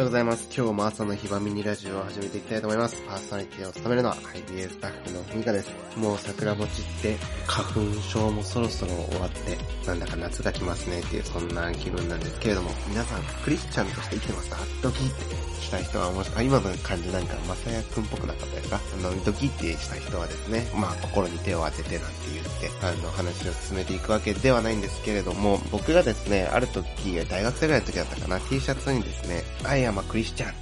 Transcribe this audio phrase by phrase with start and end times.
[0.00, 0.48] ようございます。
[0.56, 2.96] 今日も朝のひばミニラジオを始めていきたいと思います。
[3.06, 5.68] パーソナリティを務めるのは、ハイビエスタッフのふみかです。
[5.94, 14.56] もう桜も散って、花粉症もそろそろ終わって、なんだか夏が来ますねっていう、そんな気分なんですけれども、皆さん、クリスチャンとして生きてますか？
[14.80, 18.80] ドキってした人はもし、あ、今の感じなんか、まさやくんっぽくなかったですか？
[18.94, 29.44] あの、ドキってした人はですね、まあ、心に手を当ててなんて言って、あの、話を進めていくわけではないんですけれども、僕がですね、ある時、大学生ぐらいの時だったかな、T シャツにですね、
[29.90, 30.54] I am a Christian っ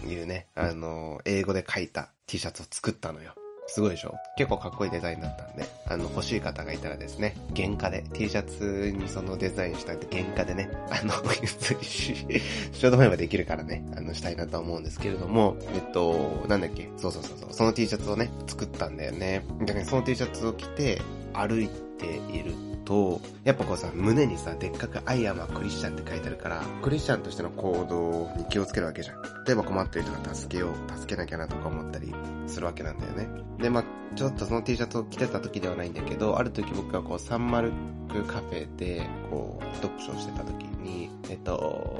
[0.00, 3.34] ていうね、あの、英語で書いた T シャツを作ったのよ。
[3.66, 4.14] すごいでしょ？
[4.38, 19.44] 結構かっこいいデザインだったんで、あの、欲しい方がいたらですね、原価で、T シャツにそのデザインしたいって原価でね、あの、普通にショートファイバーできるからね、あの、したいなと思うんですけれども、えっと、なんだっけ、そうそうそうそう、その T シャツをね、作ったんだよね。
[19.60, 21.02] だからその T シャツを着て、
[21.34, 22.54] 歩いている。
[22.84, 29.22] と、やっぱこうさ、胸にさ、でっかくアイアムはクリスチャンって書いてあるから、クリスチャンとしての行動に気をつけるわけじゃん。
[29.46, 32.14] 例えば困ってる人が助けよう、助けなきゃなとか思ったり
[32.46, 33.28] するわけなんだよね。
[33.58, 37.72] で、まあちょっとその T シャツを着てた時ではないんだけど、ある時僕がこう、サンマル
[38.10, 41.98] クカフェで、こう、読書してた時に、えっと、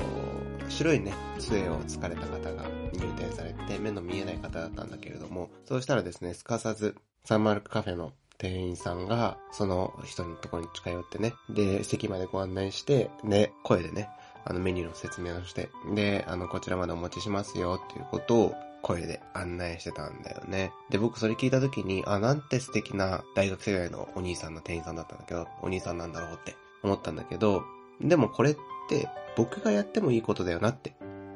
[0.69, 14.09] 白いね、杖を疲れた方が入店されて、目の見えない方だったんだけれども、そうしたらですね、すかさず、サンマルクカフェの店員さんが、その人のところに近寄ってね、で、席までご案内して、で、声でね、
[14.45, 20.73] あのメニューの説明をして、で、あの、こちらまでお持ちしますよっていうことを声で案内してたんだよね。
[20.91, 27.65] で、僕それ聞いた時に、あ、なんて素敵な大学生ぐらいのお兄さんの店員さんだったんだけど、お兄さんなんだろうって思ったんだけど、
[28.01, 28.57] でもこれっ
[28.89, 30.95] て僕がやってもいいことだよなって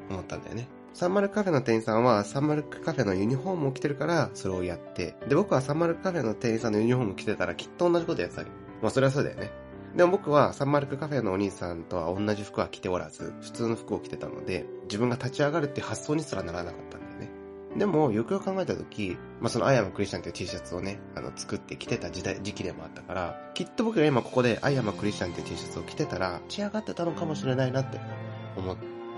[0.09, 0.67] 思ったんだよね。
[0.93, 8.49] サンマルカフェの店員さんはサンマルカフェのユニフォームを着てるからそれをやって、で、僕はサンマルカフェの店員さんのユニフォームを着てたらきっと同じことやってたり。
[8.81, 9.51] まあそれはそうだよね。
[9.95, 17.31] でも僕はサンマルクカフェのお兄さんとは同じ服は着ておらず、普通の服を着てたので、自分が立ち上がるって発想にすらならなかったんだよね。
[17.75, 27.99] でも、よくよく考えたとき、まあ、そのアイアムクリスチャンっていう T シャツをね、あの、作って着てた時代、時期でもあったから、きっと僕が今ここでアイアムクリスチャンっていう T シャツを着てたら、立ち上がってたのかもしれないなって
[28.57, 28.77] 思っ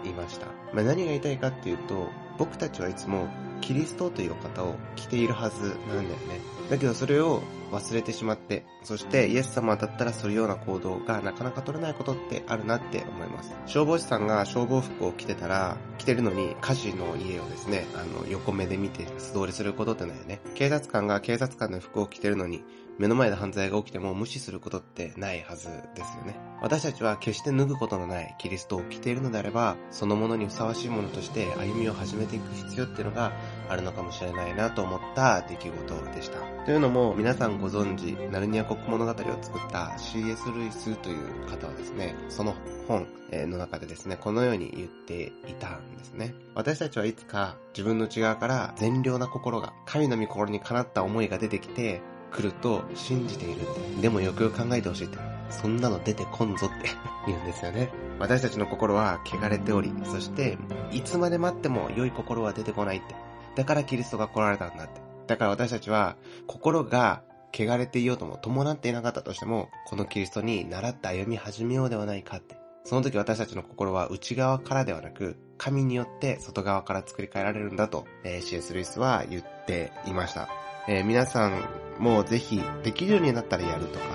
[0.10, 0.48] いました。
[0.74, 2.10] まあ、何が言いたいかっていうと、
[2.42, 3.28] 僕たちはいつも
[3.62, 6.42] キリストという方を着ているはずなんだよね。
[6.72, 13.54] だけどそれを忘れてしまって、そしてイエス様だったらそういうような行動がなかなか取れないことってあるなって思います。
[13.68, 20.42] 消防士さんが消防服を着てたら、着てるのに火事の家をですね、あの、横目で見て素通りすることってないよね。
[20.56, 22.64] 警察官が警察官の服を着てるのに、
[22.98, 26.36] 目の前で犯罪が起きても無視することってないはずですよね。
[26.62, 33.32] 私たちは決して脱ぐことのないキリストを着ているのであれば、そのものにふさわしいものとして歩みを始めていく必要っていうのが
[33.70, 36.40] あるのかもしれないなと思った出来事でした。
[36.66, 40.50] というのも、皆さんご存知、ナルニア国物語を作った C.S.
[40.50, 42.56] ルイスという方はですね、その
[42.88, 46.34] 本の中でですね、このように言っていたんですね。
[46.56, 54.02] 私たちはいつか自分の内側から善良な心が、神の御心にかなった思いが出てきて、来ると信じているって。
[54.02, 55.18] でもよくよく考えてほしいって。
[55.50, 56.90] そんなの出てこんぞって
[57.28, 57.90] 言うんですよね。
[58.20, 60.58] 私たちの心は汚れており、そして
[60.92, 63.16] いつまで待っても良い心は出てこないって。
[63.56, 65.02] だからキリストが来られたんだって。
[65.28, 66.16] だから私たちは
[66.48, 72.56] 心が汚れていようとも伴っていなかったとしても、このキリストに習って歩み始めようではないかって。
[72.84, 80.50] その時私たちの心は内側からではなく、神によって外側から作り変えられるんだと、えー、CS ルイスは言っていました。
[80.92, 81.64] えー、皆さん
[82.00, 84.06] もぜひできるようになったらやるとか、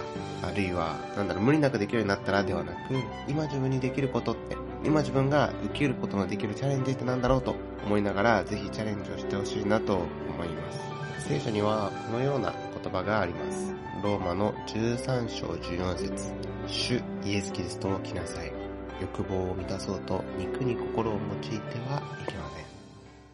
[0.43, 2.79] あるいは、なんだろう、無理なくできるようになったらではなく、
[3.27, 7.57] 今自分にできることって、今自分が受けることのできるチャレンジってなんだろうと
[7.87, 10.73] 思いながら、ぜひチャレンジをしてほしいなと思いま
[11.19, 11.29] す。
[11.29, 13.73] 聖書にはこのような言葉があります。
[14.05, 16.31] ローマの13章14節
[16.67, 18.53] 主イエス・キリストを来なさい。
[19.01, 21.57] 欲望を満たそうと肉に心を用いて
[21.89, 22.66] はいけません。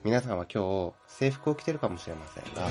[0.05, 2.69] 皆さんは今日制服を着てるかもしれませんが、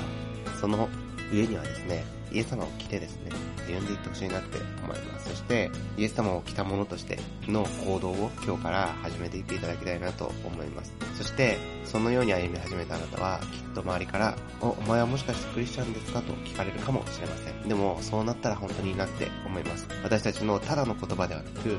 [0.59, 0.90] その
[1.31, 3.31] 上にはですね、イエス様を着てですね、
[3.74, 5.30] 呼んでいってほしいなって思います。
[5.30, 10.94] そして、イエス様を着たものとしての行動を今日から始めていっていただきたいなと思います。
[11.18, 17.69] そして、そのように歩み始めたあなたは、きっと周りから、お、お前はもしかしてクリスチャンですかと聞かれるかもしれません。
[17.69, 19.88] でも、そうなったら本当にいいなって思います。
[20.04, 21.77] 私たちのただの言葉ではなく、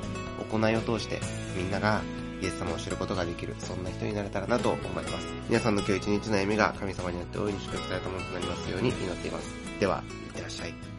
[0.50, 1.20] 行いを通して、
[1.54, 2.00] みんなが
[2.42, 5.26] イエス様を知ることができる、そんな人になれたらなと思います。
[5.48, 9.48] 皆さんの今日一日の歩みが神様によって大いに祝福されたものとなりますように祈っています。
[9.78, 10.91] では、いってらっしゃい。